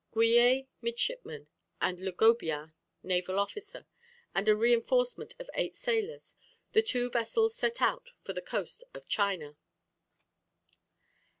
Guyet, 0.15 0.65
midshipman, 0.81 1.47
and 1.79 1.99
Le 1.99 2.11
Gobien, 2.11 2.73
naval 3.03 3.37
officer, 3.37 3.85
and 4.33 4.49
a 4.49 4.55
reinforcement 4.55 5.35
of 5.37 5.47
eight 5.53 5.75
sailors 5.75 6.35
the 6.71 6.81
two 6.81 7.11
vessels 7.11 7.53
set 7.55 7.83
out 7.83 8.09
for 8.23 8.33
the 8.33 8.41
coast 8.41 8.83
of 8.95 9.07
China. 9.07 9.55